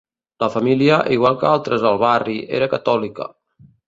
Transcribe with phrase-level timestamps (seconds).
[0.43, 3.29] La família, igual que altres al barri, era catòlica.